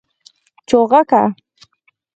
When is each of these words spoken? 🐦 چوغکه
🐦 0.03 0.03
چوغکه 0.69 1.23